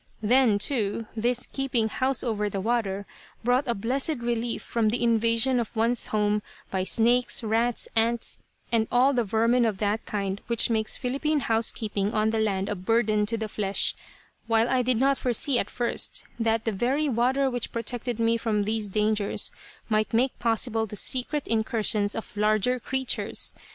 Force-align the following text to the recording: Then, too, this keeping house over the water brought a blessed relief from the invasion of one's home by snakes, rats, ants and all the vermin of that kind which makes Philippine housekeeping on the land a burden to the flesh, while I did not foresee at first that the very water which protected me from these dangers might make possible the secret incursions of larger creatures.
Then, 0.23 0.57
too, 0.57 1.05
this 1.15 1.45
keeping 1.45 1.87
house 1.87 2.23
over 2.23 2.49
the 2.49 2.59
water 2.59 3.05
brought 3.43 3.67
a 3.67 3.75
blessed 3.75 4.15
relief 4.17 4.63
from 4.63 4.89
the 4.89 5.03
invasion 5.03 5.59
of 5.59 5.75
one's 5.75 6.07
home 6.07 6.41
by 6.71 6.81
snakes, 6.83 7.43
rats, 7.43 7.87
ants 7.95 8.39
and 8.71 8.87
all 8.91 9.13
the 9.13 9.23
vermin 9.23 9.63
of 9.63 9.77
that 9.77 10.07
kind 10.07 10.41
which 10.47 10.71
makes 10.71 10.97
Philippine 10.97 11.41
housekeeping 11.41 12.13
on 12.15 12.31
the 12.31 12.39
land 12.39 12.67
a 12.67 12.73
burden 12.73 13.27
to 13.27 13.37
the 13.37 13.47
flesh, 13.47 13.93
while 14.47 14.67
I 14.69 14.81
did 14.81 14.97
not 14.99 15.19
foresee 15.19 15.59
at 15.59 15.69
first 15.69 16.23
that 16.39 16.65
the 16.65 16.71
very 16.71 17.07
water 17.07 17.47
which 17.51 17.71
protected 17.71 18.19
me 18.19 18.37
from 18.37 18.63
these 18.63 18.89
dangers 18.89 19.51
might 19.87 20.15
make 20.15 20.39
possible 20.39 20.87
the 20.87 20.95
secret 20.95 21.47
incursions 21.47 22.15
of 22.15 22.35
larger 22.35 22.79
creatures. 22.79 23.53